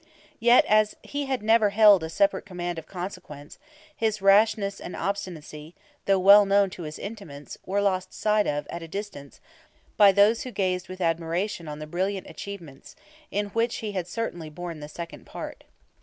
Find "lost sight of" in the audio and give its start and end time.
7.83-8.65